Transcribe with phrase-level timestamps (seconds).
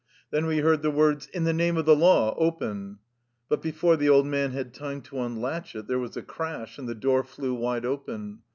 [0.31, 2.97] Then we heard the words," In the name of the law: open!"
[3.49, 6.89] But before the old man had time to unlatch it, there was a crash, and
[6.89, 8.39] the door flew wide open.